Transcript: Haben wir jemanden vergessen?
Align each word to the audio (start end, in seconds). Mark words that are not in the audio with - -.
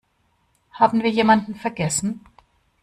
Haben 0.73 1.03
wir 1.03 1.11
jemanden 1.11 1.53
vergessen? 1.53 2.21